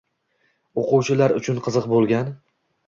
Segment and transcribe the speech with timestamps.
[0.85, 2.35] O‘quvchilar uchun qiziq bo’lgan.